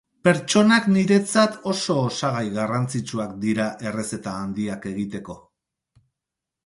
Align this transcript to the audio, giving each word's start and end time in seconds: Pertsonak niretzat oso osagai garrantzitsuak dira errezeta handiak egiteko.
Pertsonak 0.27 0.87
niretzat 0.93 1.57
oso 1.73 1.97
osagai 2.05 2.43
garrantzitsuak 2.55 3.37
dira 3.47 3.67
errezeta 3.91 4.35
handiak 4.41 4.89
egiteko. 4.97 5.37